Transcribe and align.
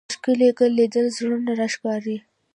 د 0.09 0.11
ښکلي 0.15 0.49
ګل 0.57 0.71
لیدل 0.79 1.05
زړونه 1.17 1.51
راښکاري 1.59 2.17